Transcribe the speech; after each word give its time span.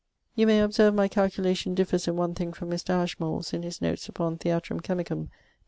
You 0.33 0.47
may 0.47 0.59
observe 0.59 0.95
my 0.95 1.07
calculation 1.07 1.75
differs 1.75 2.07
in 2.07 2.15
one 2.15 2.33
thing 2.33 2.53
from 2.53 2.71
Mr. 2.71 2.89
Ashmole's 2.89 3.53
in 3.53 3.61
his 3.61 3.83
notes 3.83 4.09
upon 4.09 4.39
Theatrum 4.39 4.79
Chemicum, 4.79 5.25
p. 5.25 5.31